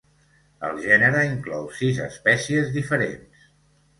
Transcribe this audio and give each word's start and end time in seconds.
El 0.67 0.79
gènere 0.85 1.19
inclou 1.33 1.67
sis 1.81 2.01
espècies 2.07 2.75
diferents. 2.79 3.45